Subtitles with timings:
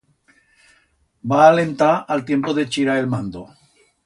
[1.33, 3.47] Va alentar a'l tiempo de chirar el mando.